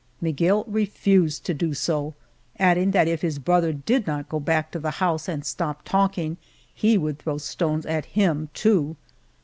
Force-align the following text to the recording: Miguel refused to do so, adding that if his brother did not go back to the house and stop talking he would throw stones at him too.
Miguel 0.19 0.63
refused 0.67 1.45
to 1.45 1.53
do 1.53 1.75
so, 1.75 2.15
adding 2.57 2.89
that 2.89 3.07
if 3.07 3.21
his 3.21 3.37
brother 3.37 3.71
did 3.71 4.07
not 4.07 4.27
go 4.29 4.39
back 4.39 4.71
to 4.71 4.79
the 4.79 4.89
house 4.97 5.27
and 5.27 5.45
stop 5.45 5.83
talking 5.85 6.37
he 6.73 6.97
would 6.97 7.19
throw 7.19 7.37
stones 7.37 7.85
at 7.85 8.05
him 8.17 8.49
too. 8.55 8.95